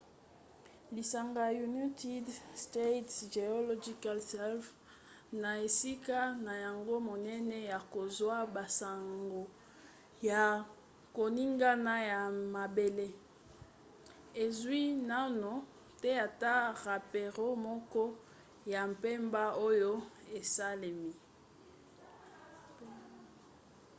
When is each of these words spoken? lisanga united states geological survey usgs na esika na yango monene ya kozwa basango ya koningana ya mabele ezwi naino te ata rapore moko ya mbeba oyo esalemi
lisanga 0.95 1.43
united 1.69 2.25
states 2.63 3.15
geological 3.35 4.17
survey 4.33 4.69
usgs 4.69 4.77
na 5.41 5.51
esika 5.67 6.19
na 6.45 6.53
yango 6.65 6.95
monene 7.09 7.57
ya 7.71 7.79
kozwa 7.93 8.37
basango 8.55 9.43
ya 10.29 10.43
koningana 11.17 11.95
ya 12.11 12.21
mabele 12.55 13.07
ezwi 14.43 14.83
naino 15.09 15.53
te 16.01 16.11
ata 16.27 16.53
rapore 16.85 17.51
moko 17.67 18.03
ya 18.73 18.81
mbeba 18.91 19.45
oyo 19.67 19.93
esalemi 20.39 21.13